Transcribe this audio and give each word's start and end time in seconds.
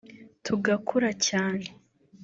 tugakura 0.45 1.09
cyane 1.25 1.67